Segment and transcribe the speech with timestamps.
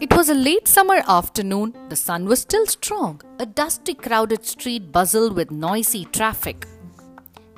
[0.00, 1.72] It was a late summer afternoon.
[1.88, 3.20] The sun was still strong.
[3.38, 6.66] A dusty, crowded street buzzed with noisy traffic.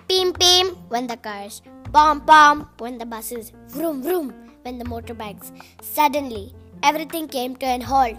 [0.06, 1.62] Peem peem went the cars.
[1.92, 3.52] Pom pom went the buses.
[3.68, 5.50] Vroom vroom went the motorbikes.
[5.80, 8.16] Suddenly, everything came to an halt.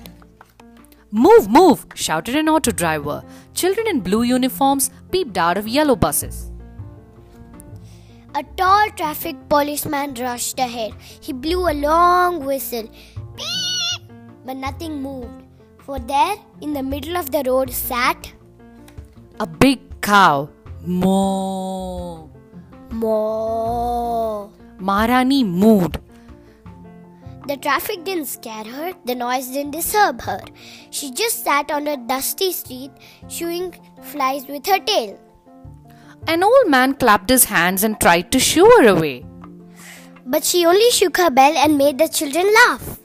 [1.12, 3.24] Move, move, shouted an auto driver.
[3.54, 6.52] Children in blue uniforms peeped out of yellow buses.
[8.36, 10.94] A tall traffic policeman rushed ahead.
[11.22, 12.90] He blew a long whistle.
[14.48, 15.44] But nothing moved.
[15.86, 18.34] For there, in the middle of the road, sat
[19.42, 20.50] A big cow.
[20.84, 22.30] Moo.
[22.90, 24.50] Moo.
[24.80, 25.98] Maharani moved.
[27.48, 30.40] The traffic didn't scare her, the noise didn't disturb her.
[30.92, 32.92] She just sat on a dusty street,
[33.28, 35.20] shooing flies with her tail.
[36.28, 39.26] An old man clapped his hands and tried to shoo her away.
[40.26, 43.00] But she only shook her bell and made the children laugh.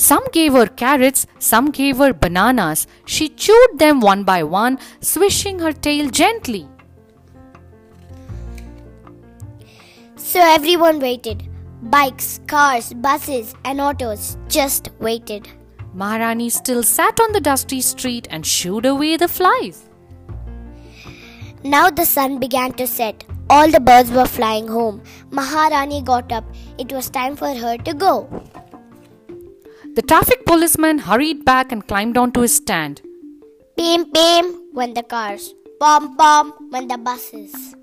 [0.00, 2.86] Some gave her carrots, some gave her bananas.
[3.04, 6.66] She chewed them one by one, swishing her tail gently.
[10.16, 11.46] So everyone waited.
[11.82, 15.48] Bikes, cars, buses, and autos just waited.
[15.92, 19.84] Maharani still sat on the dusty street and shooed away the flies.
[21.62, 23.24] Now the sun began to set.
[23.50, 25.02] All the birds were flying home.
[25.30, 26.44] Maharani got up.
[26.78, 28.42] It was time for her to go.
[29.92, 33.02] The traffic policeman hurried back and climbed onto his stand.
[33.76, 35.52] Peem peem went the cars.
[35.80, 37.74] Pom pom went the buses.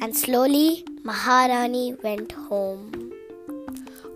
[0.00, 3.12] And slowly Maharani went home.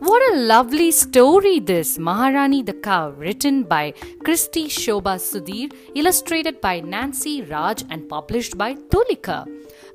[0.00, 3.92] What a lovely story this Maharani the Cow, written by
[4.24, 9.46] Christy Shobha Sudhir, illustrated by Nancy Raj, and published by Tulika.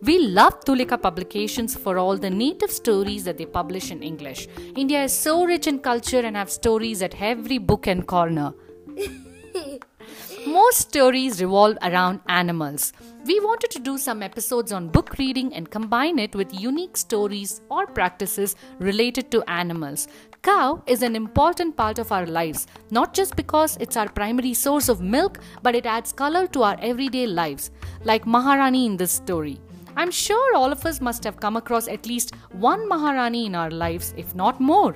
[0.06, 4.50] We love Tulika publications for all the native stories that they publish in English.
[4.76, 8.54] India is so rich in culture and have stories at every book and corner.
[10.46, 12.92] Most stories revolve around animals.
[13.26, 17.62] We wanted to do some episodes on book reading and combine it with unique stories
[17.70, 20.10] or practices related to animals.
[20.42, 24.90] Cow is an important part of our lives, not just because it's our primary source
[24.90, 27.72] of milk, but it adds color to our everyday lives,
[28.04, 29.62] like Maharani in this story.
[29.96, 33.72] I'm sure all of us must have come across at least one Maharani in our
[33.72, 34.96] lives, if not more.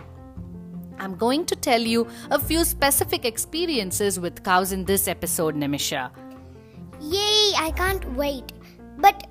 [1.00, 6.10] I'm going to tell you a few specific experiences with cows in this episode, Nimisha.
[7.00, 8.52] Yay, I can't wait.
[8.98, 9.28] But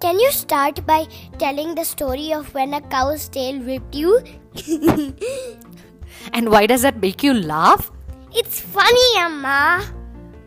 [0.00, 1.06] can you start by
[1.38, 4.22] telling the story of when a cow's tail whipped you?
[6.32, 7.90] And why does that make you laugh?
[8.32, 9.82] It's funny, Amma.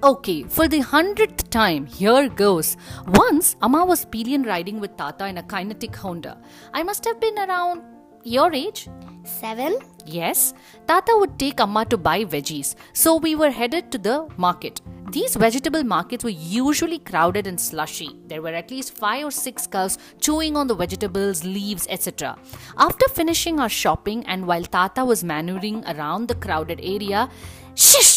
[0.03, 2.75] Okay, for the hundredth time, here goes.
[3.05, 6.39] Once, Amma was pillion riding with Tata in a kinetic Honda.
[6.73, 7.83] I must have been around
[8.23, 8.89] your age?
[9.23, 9.77] Seven?
[10.07, 10.55] Yes,
[10.87, 14.81] Tata would take Amma to buy veggies, so we were headed to the market.
[15.11, 18.09] These vegetable markets were usually crowded and slushy.
[18.25, 22.39] There were at least five or six cows chewing on the vegetables, leaves, etc.
[22.75, 27.29] After finishing our shopping and while Tata was maneuvering around the crowded area,
[27.75, 28.10] shish!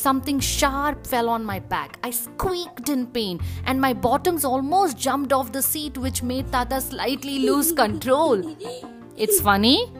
[0.00, 1.98] Something sharp fell on my back.
[2.02, 6.80] I squeaked in pain, and my bottoms almost jumped off the seat, which made Tata
[6.80, 8.56] slightly lose control.
[9.18, 9.92] It's funny?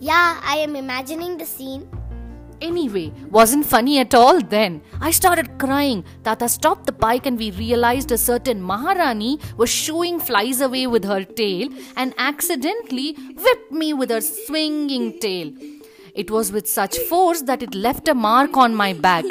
[0.00, 1.88] Yeah, I am imagining the scene.
[2.60, 4.82] Anyway, wasn't funny at all then.
[5.00, 6.04] I started crying.
[6.24, 11.04] Tata stopped the bike and we realized a certain Maharani was shooing flies away with
[11.04, 15.52] her tail and accidentally whipped me with her swinging tail.
[16.14, 19.24] It was with such force that it left a mark on my back.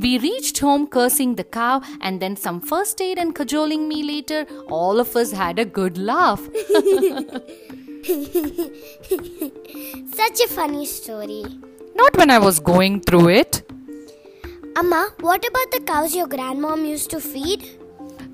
[0.00, 4.46] We reached home cursing the cow and then some first aid and cajoling me later.
[4.68, 6.40] All of us had a good laugh.
[10.20, 11.44] Such a funny story.
[11.94, 13.70] Not when I was going through it.
[14.74, 17.68] Amma, what about the cows your grandmom used to feed?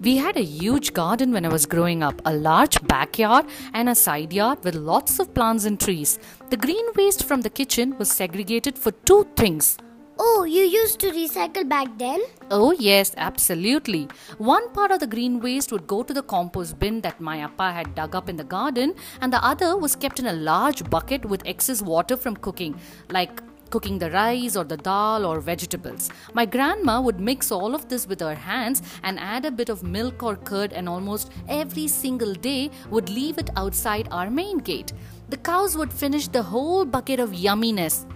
[0.03, 3.95] We had a huge garden when I was growing up, a large backyard and a
[3.97, 6.21] side yard with lots of plants and trees.
[6.51, 9.78] The green waste from the kitchen was segregated for two things.
[10.18, 12.22] Oh, you used to recycle back then?
[12.51, 14.09] Oh, yes, absolutely.
[14.39, 17.71] One part of the green waste would go to the compost bin that my appa
[17.71, 21.27] had dug up in the garden, and the other was kept in a large bucket
[21.27, 22.80] with excess water from cooking,
[23.10, 26.09] like cooking the rice or the dal or vegetables.
[26.33, 29.83] My grandma would mix all of this with her hands and add a bit of
[29.83, 34.95] milk or curd, and almost every single day would leave it outside our main gate.
[35.28, 38.07] The cows would finish the whole bucket of yumminess.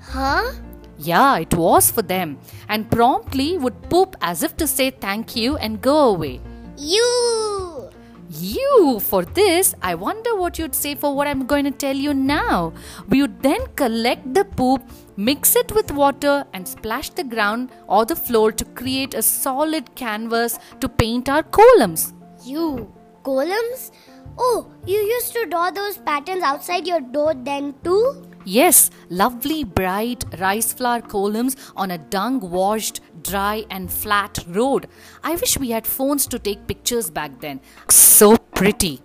[0.00, 0.52] Huh?
[0.98, 5.56] Yeah, it was for them, and promptly would poop as if to say thank you
[5.56, 6.40] and go away.
[6.76, 7.90] You!
[8.30, 12.12] You, for this, I wonder what you'd say for what I'm going to tell you
[12.12, 12.74] now.
[13.08, 14.82] We would then collect the poop,
[15.16, 19.94] mix it with water, and splash the ground or the floor to create a solid
[19.94, 22.12] canvas to paint our kolams.
[22.44, 22.92] You.
[23.22, 23.92] Kolams?
[24.36, 28.27] Oh, you used to draw those patterns outside your door then too?
[28.50, 34.86] Yes, lovely bright rice flour kolams on a dung washed, dry, and flat road.
[35.22, 37.60] I wish we had phones to take pictures back then.
[37.90, 39.02] So pretty.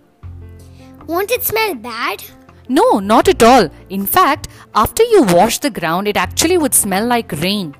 [1.06, 2.24] Won't it smell bad?
[2.70, 3.68] No, not at all.
[3.90, 7.76] In fact, after you wash the ground, it actually would smell like rain.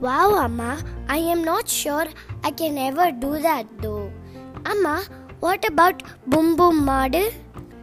[0.00, 2.04] Wow, Amma, I am not sure
[2.44, 4.12] I can ever do that though.
[4.66, 5.04] Amma,
[5.38, 7.32] what about Boom Boom Maadu?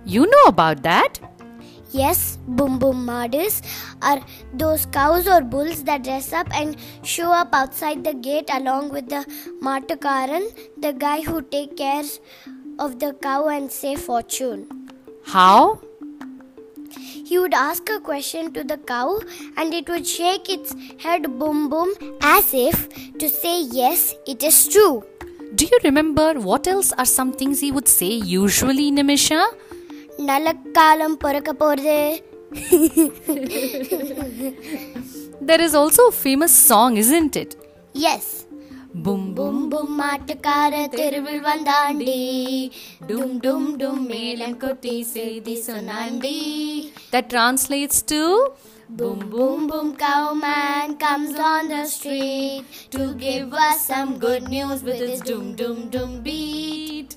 [0.05, 1.19] You know about that?
[1.91, 3.61] Yes, Boom Boom Maadus
[4.01, 4.19] are
[4.53, 9.07] those cows or bulls that dress up and show up outside the gate along with
[9.09, 9.25] the
[9.61, 12.03] Matakaran, the guy who take care
[12.77, 14.67] of the cow and say fortune.
[15.25, 15.79] How?
[17.25, 19.19] He would ask a question to the cow
[19.57, 22.87] and it would shake its head boom boom as if
[23.17, 25.03] to say yes, it is true.
[25.55, 29.47] Do you remember what else are some things he would say usually, Nimisha?
[30.29, 31.99] நல்லக்காலம் பிறக்க போறது
[35.41, 37.51] There is also a famous song, isn't it?
[38.13, 38.31] Yes
[39.05, 42.21] Boom boom boom மாட்டுக்கார தெருவில் வந்தாண்டி
[43.09, 46.37] டும் டும் டும் மேளம் கொட்டி செய்தி சொன்னாண்டி
[47.13, 48.21] That translates to
[48.89, 52.65] Boom boom boom cowman comes on the street
[52.95, 57.09] to give us some good news with his doom doom doom beat.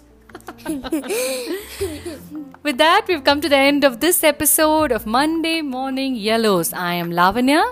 [2.62, 6.72] With that, we've come to the end of this episode of Monday Morning Yellows.
[6.72, 7.62] I am Lavanya.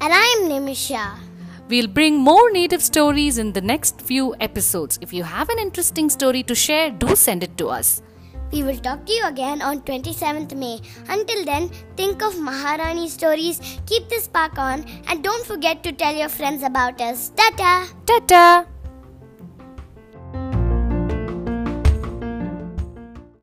[0.00, 1.18] And I am Nimisha.
[1.68, 4.98] We'll bring more native stories in the next few episodes.
[5.00, 8.02] If you have an interesting story to share, do send it to us.
[8.52, 10.80] We will talk to you again on 27th May.
[11.08, 16.14] Until then, think of Maharani stories, keep the spark on, and don't forget to tell
[16.14, 17.30] your friends about us.
[17.30, 17.88] Tata!
[18.06, 18.66] Ta ta!